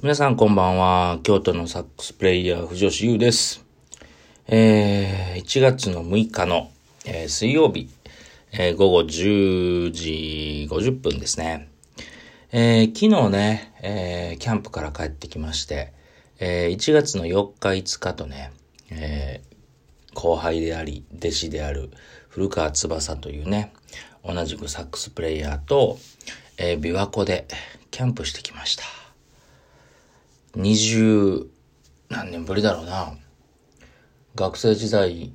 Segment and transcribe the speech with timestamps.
[0.00, 1.18] 皆さんこんばんは。
[1.24, 3.64] 京都のサックスプレイヤー、藤吉優です。
[4.46, 6.70] えー、1月の6日の、
[7.04, 7.90] えー水曜日、
[8.52, 11.68] えー午後10時50分ですね。
[12.52, 15.92] えー昨日ね、えーキャンプから帰ってきまして、
[16.38, 18.52] えー1月の4日5日とね、
[18.92, 21.90] えー後輩であり、弟子である
[22.28, 23.72] 古川翼というね、
[24.24, 25.98] 同じくサックスプレイヤーと、
[26.56, 27.48] えー琵琶湖で
[27.90, 28.97] キャンプしてきました。
[30.54, 31.46] 二十
[32.08, 33.12] 何年ぶりだろうな。
[34.34, 35.30] 学生時代、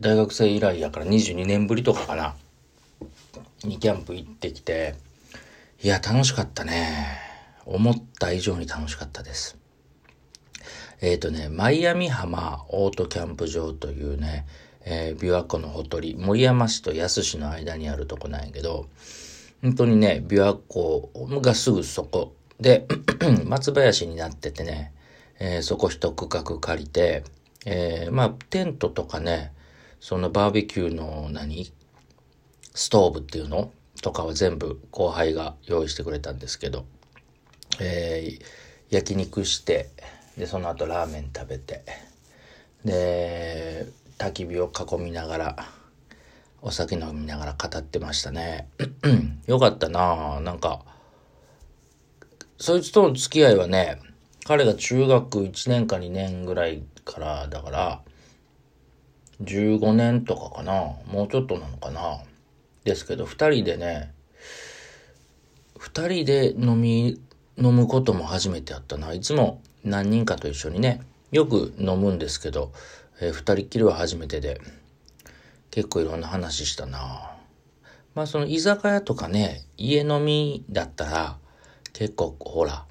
[0.00, 2.34] 大学生以来やから22年ぶりとかかな。
[3.62, 4.94] にキャンプ行ってきて、
[5.82, 7.18] いや、楽しかったね。
[7.66, 9.58] 思った以上に楽しかったです。
[11.02, 14.46] えっ、とね、マイアミ浜オートキャンプ場というね、
[14.86, 18.86] えー琵琶湖のほとり、森山市と安市の間にあるとこなんやけど、
[19.60, 21.10] 本当にね、琵琶湖
[21.42, 22.86] がすぐそこで、
[23.44, 24.94] 松林になっててね、
[25.38, 27.22] えーそこ一区画借りて、
[27.66, 29.52] えーまあ、テントとかね、
[30.00, 31.70] そのバーベキューの何
[32.74, 36.86] ストーブっていうのとかは全部後輩が用意してくれたんですけど、
[37.80, 38.44] えー
[38.88, 39.90] 焼肉して、
[40.38, 41.84] で、その後ラーメン食べて、
[42.82, 45.56] で、焚き火を囲みながら、
[46.62, 48.68] お酒飲みながら語ってましたね。
[49.46, 50.93] よかったなあなんか、
[52.58, 53.98] そいつとの付き合いはね、
[54.46, 58.00] 彼が中学1年か2年ぐらいからだから、
[59.42, 60.72] 15年とかかな
[61.06, 62.18] もうちょっとなのかな
[62.84, 64.12] ですけど、二人でね、
[65.78, 67.20] 二人で飲み、
[67.56, 69.12] 飲むことも初めてやったな。
[69.12, 71.02] いつも何人かと一緒にね、
[71.32, 72.72] よく飲むんですけど、
[73.20, 74.60] えー二人きりは初めてで、
[75.70, 77.32] 結構いろんな話したな。
[78.14, 81.38] まあその居酒屋とかね、家飲みだったら、
[81.94, 82.84] 結構ほら、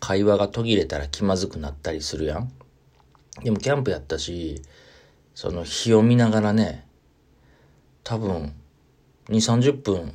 [0.00, 2.50] 会話が途切れたら気まずくなったりするやん。
[3.44, 4.62] でもキャンプやったし、
[5.36, 6.86] その火を見ながらね、
[8.02, 8.52] 多分、
[9.28, 10.12] 2、30分、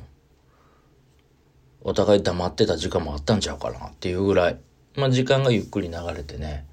[1.80, 4.58] お互い黙ってた時間もあったんちゃうかなっていうぐらい、
[4.96, 6.66] まあ時間がゆっくり流れてね、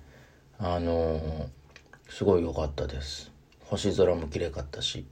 [0.60, 1.48] あのー
[2.10, 3.32] すごい良かったです。
[3.62, 5.08] 星空も綺麗かったし。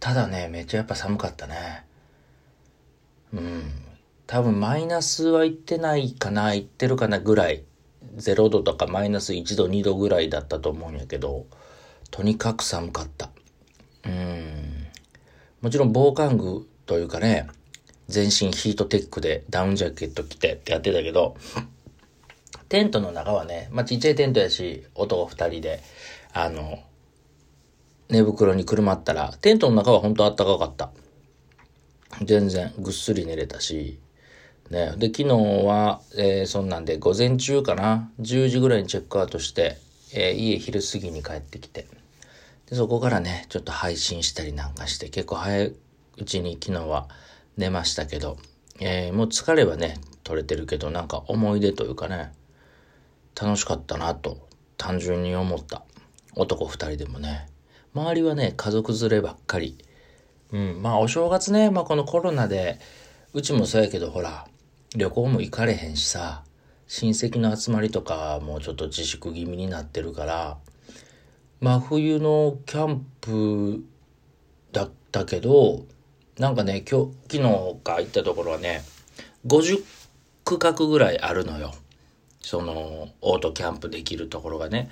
[0.00, 1.84] ただね、めっちゃやっぱ寒かったね。
[3.32, 3.89] うん。
[4.30, 7.64] 多分マイナスは行ってないかな、行ってるかなぐらい。
[8.16, 11.46] 0度とかマイナス1度、2度ぐらいだったと思うんやけど、
[12.12, 13.30] とにかく寒かった。
[14.04, 14.86] うん。
[15.62, 17.48] もちろん防寒具というかね、
[18.06, 21.36] 全身ヒートテックでダウンジャケット着てってやってたけど、
[22.68, 25.82] テントの中はね、まあ、ちっちゃいテントやし、男二人で、
[26.32, 26.78] あの、
[28.08, 30.92] 寝袋にくるまったら、テントの中は本当あったかかった。
[32.22, 33.98] 全然ぐっすり寝れたし、
[34.70, 34.94] ね。
[34.96, 35.28] で、昨日
[35.64, 39.78] は、えーそんなんで午前中かな、10時ぐらいにチェックアウトして、
[40.14, 41.86] えー家昼過ぎに帰ってきて、
[42.68, 45.72] で、そこからね、ちょっと配信したりなんかして、結構早い
[46.18, 47.08] うちに昨日は
[47.56, 48.38] 寝ましたけど、
[48.78, 52.32] えーもう疲れはね、取れてるけど、なんか思い出というかね、
[53.40, 55.82] 楽しかったなと、単純に思った。
[56.36, 57.48] 男二人でもね。
[57.92, 59.76] 周りはね、家族連ればっかり。
[60.52, 62.78] うん、まあお正月ね、まあこのコロナで、
[63.32, 64.46] うちもそうやけどほら、
[64.96, 66.42] 旅行も行かれへんしさ、
[66.88, 70.58] 親戚の集まりとかもうちょっと自粛気味になってるから、
[71.60, 73.84] まあ冬のキャンプ
[74.72, 75.84] だったけど、
[76.38, 78.82] なんかね、今日、昨日か行ったところはね、
[79.46, 79.84] 50
[80.44, 81.72] 区画ぐらいあるのよ。
[82.40, 84.90] その、オートキャンプできるところがね。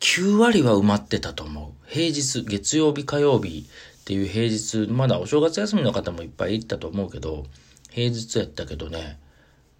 [0.00, 1.90] 9割は埋まってたと思う。
[1.90, 3.66] 平日、月曜日、火曜日
[4.00, 7.46] っていう平日、まだお正月休みの方もいっぱい行ったと思うけど、
[7.90, 9.18] 平日やったけどね、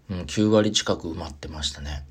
[0.09, 2.03] うん、9割近く埋まってましたね。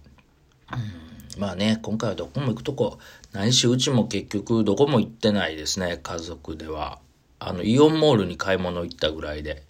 [0.72, 2.98] うん、まあね、今回はどこも行くとこ
[3.32, 6.98] ないし、うちも結局どこも行ってないですね、家族では。
[7.40, 9.62] あの、イオンモールに買い物行ったぐらいで。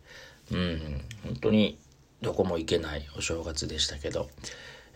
[0.50, 1.78] うん、本当に
[2.22, 4.28] どこも行けないお正月でしたけど。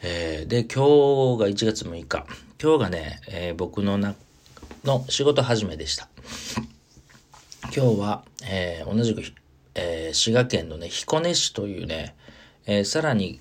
[0.03, 2.27] えーで、今日が1月6日。
[2.61, 4.15] 今日がね、えー僕のな、
[4.85, 6.09] の仕事始めでした。
[7.75, 9.23] 今日は、えー同じく、
[9.75, 12.15] えー滋賀県のね、彦根市というね、
[12.67, 13.41] えーさらに、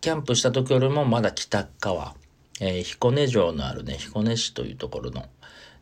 [0.00, 2.14] キャンプした時よりもまだ北側、
[2.60, 5.26] えー彦根城のあるね、彦根市というところの、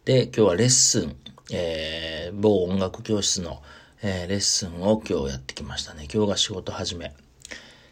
[0.04, 1.16] で、今日はレッスン、
[1.52, 3.62] えー某音楽教室の、
[4.02, 6.06] えーレッスンを今日やってきましたね。
[6.12, 7.14] 今日が仕事始め。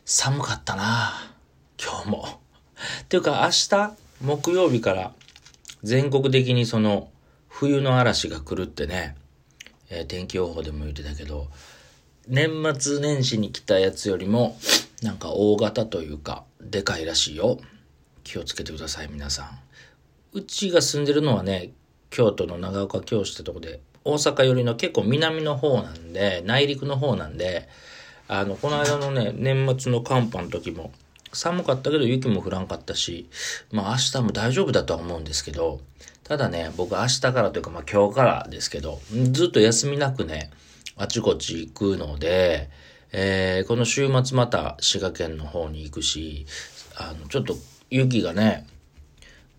[0.04, 1.12] 寒かったな
[1.82, 2.40] 今日も。
[3.04, 5.14] っていうか明日、木曜日から
[5.82, 7.10] 全国的にその
[7.48, 9.16] 冬の嵐が来るってね、
[9.88, 11.48] えー天気予報でも言ってたけど、
[12.26, 14.56] 年末年始に来たやつよりも、
[15.02, 17.58] なんか大型というか、でかいらしいよ。
[18.22, 19.58] 気をつけてください、皆さん。
[20.32, 21.72] うちが住んでるのはね、
[22.10, 27.68] 京都の長岡京市ってとこで、大阪寄りの結構南の方なんで、内陸の方なんで、
[28.26, 30.92] あの、この間のね、年末の寒波の時も、
[31.34, 33.28] 寒かったけど雪も降らんかったし、
[33.70, 35.80] まあ明日も大丈夫だとは思うんですけど、
[36.22, 39.00] ただね、僕明日からというかまあ今日からですけど、
[39.32, 40.50] ずっと休みなくね、
[40.96, 42.70] あちこち行くので、
[43.12, 46.46] えー、この週末また滋賀県の方に行くし、
[46.96, 47.56] あの、ちょっと
[47.90, 48.66] 雪がね、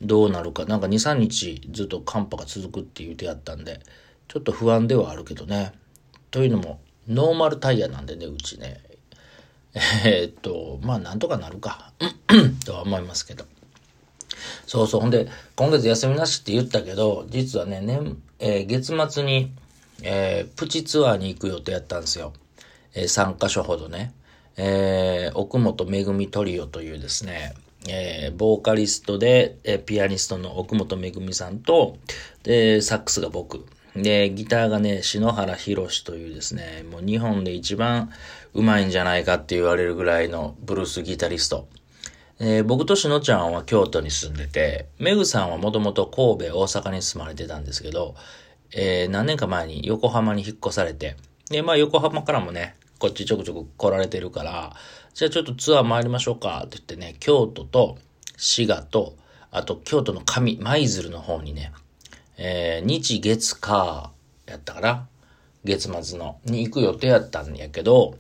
[0.02, 3.80] どうなるか、なんか2、3日ずっと寒波が続くって言うてやったんで、
[4.28, 5.74] ちょっと不安ではあるけどね。
[6.32, 8.82] というのも、ノーマルタイヤなんでね、うちね。
[10.06, 11.92] えー、っと、まあなんとかなるか、
[12.66, 13.46] とは思いますけど。
[14.66, 15.02] そうそう。
[15.02, 19.52] ほんで、今月休みなしって言ったけど、実はね、年、えー、月末に、
[20.04, 22.34] えー、プチツアーに行く予定やったんですよ。
[22.94, 24.14] えー、3カ所ほどね。
[24.58, 27.54] えー、奥本めぐみトリオというですね、
[27.90, 31.98] えー、ボーカリストで、えー、ピアニストの奥本めぐみさんと、
[32.44, 33.66] で、サックスが僕。
[33.96, 38.12] で、ギターがね、篠原博士というですね、もう日本で一番
[38.54, 41.68] うまいんじゃないかって言われるぐらいのブルースギタリスト。
[42.40, 48.16] えー、僕としのちゃんは京都に住んでて、めぐさんはもともと神戸、大阪に住まれてたんですけど、
[48.74, 51.16] えー、何年か前に横浜に引っ越されて、
[51.50, 54.76] で、まあ横浜からもね、こっちちょくちょく来られてるから、
[55.14, 57.98] じゃあちょっとツアー参りましょうかって言ってね、京都と
[58.38, 59.16] 滋賀と、
[59.52, 61.72] あと京都の上、舞鶴の方にね、
[62.38, 64.12] えー、日月火
[64.46, 65.08] やったかな
[65.64, 68.18] 月末の、に行く予定やったんやけど、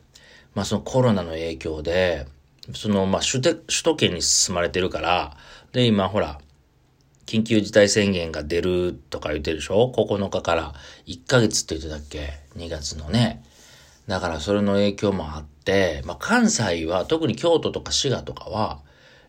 [0.53, 2.27] まあそのコロナの影響で、
[2.73, 5.37] その、まあ首都、首都圏に住まれてるから、
[5.73, 6.39] で、今ほら、
[7.25, 10.73] 緊急事態宣言が出るとか言ってるでしょ ?9 日から
[11.07, 13.43] 1ヶ月って言ってたっけ ?2 月のね。
[14.07, 18.79] だからそれの影響もあって、まあ関西は、特に京都とか滋賀とかは、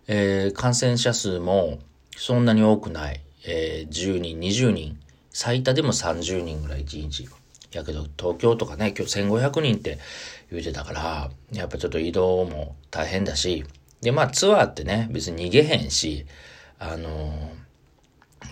[0.06, 1.78] えー、感染者数も
[2.16, 3.20] そんなに多くない。
[3.48, 4.98] えー、10人、20人。
[5.30, 7.28] 最多でも30人ぐらい1日。
[7.72, 9.98] やけど、東京とかね、今日1500人って
[10.50, 13.64] 言うてたから、やっぱちょっと移動も大変だし、
[14.02, 16.26] で、まあツアーってね、別に逃げへんし、
[16.78, 17.65] あのー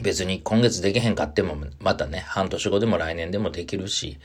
[0.02, 4.19] 別に今月できへんかっても、またね、半年後でも来年でもできるし、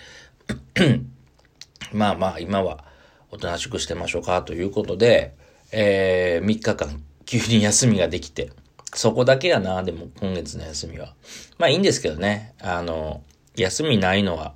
[1.93, 2.83] まあまあ、今は
[3.31, 5.35] おとなしくしてましょうかということで、
[5.71, 8.51] えー、3日間急に休みができて、
[8.93, 11.13] そこだけやな、でも今月の休みは。
[11.57, 13.21] まあいいんですけどね、あの、
[13.55, 14.55] 休みないのは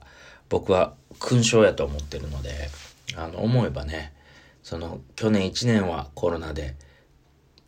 [0.50, 2.70] 僕は勲章やと思ってるので、
[3.16, 4.14] あの、思えばね、
[4.64, 6.76] その、去年1年はコロナで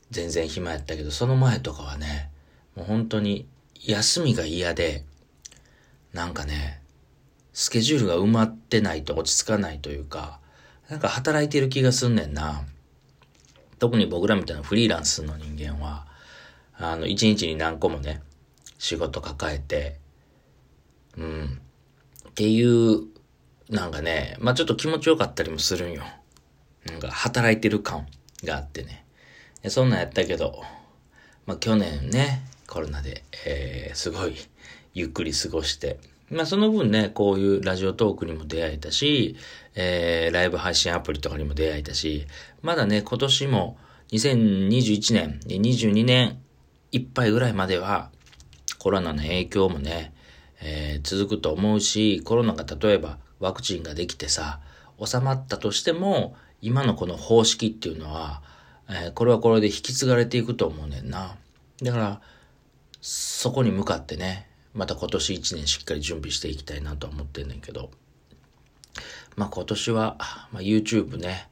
[0.09, 2.31] 全然暇やったけど、その前とかはね、
[2.75, 3.47] もう本当に
[3.81, 5.03] 休みが嫌で、
[6.13, 6.81] なんかね、
[7.53, 10.39] スケジュールが埋まってないと落ち着かないというか、
[10.89, 12.63] なんか働いてる気がすんねんな。
[13.79, 16.05] 特に僕らみたいなフリーランスの人間は、
[16.77, 18.21] あの、一日に何個もね、
[18.77, 19.99] 仕事抱えて、
[21.17, 21.61] うん。
[22.29, 23.03] っていう、
[23.69, 26.03] なんかね、まあちょっと気持ちよかったりもするんよ。
[26.85, 28.05] なんか働いてる感
[28.43, 29.05] があってね。
[29.69, 30.61] そんなんやったけど、
[31.45, 32.45] まあ去年ね、
[32.75, 34.35] コロナで、えー、すごい
[34.93, 35.97] ゆっくり過ごして、
[36.29, 39.37] まあその分ね、こういうラジオトークにも出会えたし、
[39.75, 42.27] えー、ライブ配信アプリとかにも出会えたし、
[42.61, 43.77] まだね、今年も
[44.11, 46.37] 2021年、22年
[46.91, 48.09] いっぱいぐらいまでは
[48.77, 50.13] コロナの影響もね、
[50.61, 54.59] えー、続くと思うし、コロナが例えばワクチンができてさ、
[55.01, 58.41] 収まったとしても、今のこの方式っていうのは、
[58.89, 61.37] えー、これはこれで引き継がれていくと思うねんな。
[61.81, 62.21] だから、
[63.07, 67.91] そこに向かってね、また今年1年しっかり準備していきたいなとは思ってんねんけど、
[69.35, 70.17] まあ今年は、
[70.51, 71.47] まあ、YouTube ね、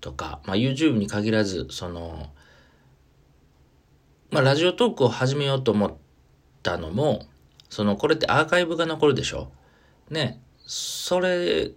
[0.00, 2.30] とか、まあ YouTube に限らず、その、
[4.30, 5.94] まあラジオトークを始めようと思っ
[6.62, 7.26] たのも、
[7.68, 9.50] その、これってアーカイブが残るでしょ？
[10.08, 11.72] ね、それ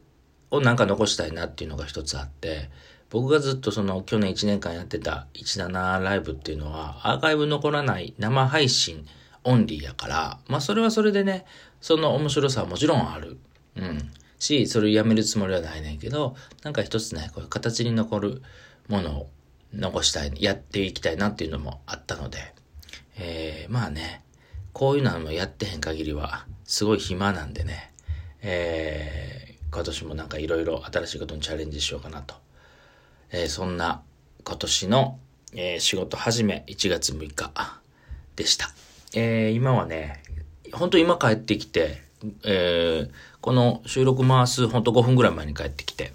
[0.52, 2.70] をなんか残したいなっていうのが一つあって、
[3.10, 9.06] 僕がずっとその去年1年間やってた17ライブっていうのはアーカイブ残らない生配信
[9.44, 11.46] オンリーやから、まあそれはそれでね、
[11.80, 13.38] その面白さはもちろんある。
[13.76, 14.12] うん。
[14.40, 18.42] し、それをやめるつもりはないねんけど、なんか一つね、こういう形に残る
[18.90, 19.30] ものを
[19.74, 22.54] 残したい、やっていきたいなっていうのもあったので、
[23.18, 24.24] えー、まあね、
[24.74, 27.94] こういうのもやってへん限りは、すごい暇なんでね、
[28.42, 32.36] えー、今年もなんかいろいろ新しいことにチャレンジしようかなと
[33.32, 34.02] えー、そんな
[34.44, 35.20] 今年の、
[35.54, 37.52] えー、仕事始め1月6日
[38.36, 38.70] でした。
[39.14, 40.22] えー、今はね、
[40.74, 42.02] 本当今帰ってきて、
[42.44, 43.10] えー、
[43.42, 46.12] この収録回すほんと5分ぐらい前に帰ってきて、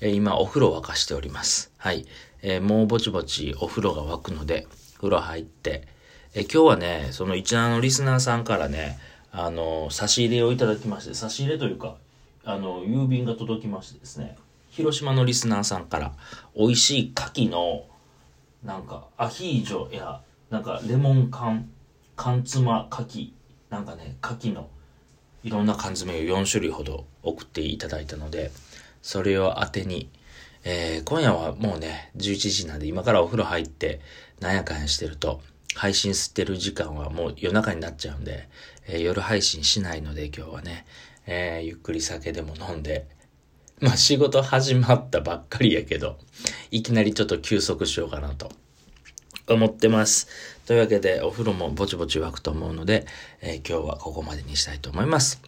[0.00, 1.72] えー、今お風呂沸かしております。
[1.78, 2.06] はい。
[2.42, 4.66] えー、もうぼちぼちお風呂が沸くので、
[4.96, 5.86] 風呂入って、
[6.34, 8.98] え今日はね、その一覧のリスナーさんからね、
[9.30, 11.96] あの、差し入れをいただきまして、差し入れというか、
[12.44, 14.36] あの、郵便が届きましてですね、
[14.74, 16.12] 広島のリスナーさんから、
[16.56, 17.84] 美味しい牡蠣の、
[18.64, 21.70] なんか、アヒージョや、なんか、レモン缶、
[22.16, 23.30] 缶妻牡蠣、
[23.70, 24.68] なんかね、牡蠣の、
[25.44, 28.50] いろんな缶詰を4種類ほど送っていただいたので、
[29.00, 30.10] それを当てに、
[30.64, 34.00] えー、今夜はもうね、11時なんで今からお風呂入って、
[34.40, 35.40] なんやかんやしてると、
[35.76, 38.48] 配信してる時間はもう夜中になっちゃうんで、
[38.88, 40.84] えー、夜配信しないので今日はね、
[41.26, 43.06] えー、ゆっくり酒でも飲んで、
[43.80, 46.18] まあ仕事始まったばっかりやけど、
[46.70, 48.50] いきなりちょっと休息しようかなと
[49.48, 50.28] 思ってます。
[50.66, 53.06] というわけでお風呂もぼちぼち沸くと思うので、
[53.40, 55.42] えー、今日はここまでにしたいと思います。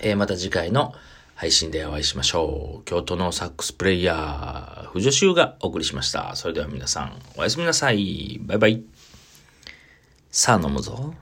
[0.00, 0.94] えー、また次回の
[1.34, 2.84] 配信でお会いしましょう。
[2.84, 6.34] 京都のサックスプレイヤー、藤修がお送りしました。
[6.34, 8.40] それでは皆さん、おやすみなさい。
[8.42, 8.82] バイバイ。
[10.30, 11.14] さあ飲むぞ。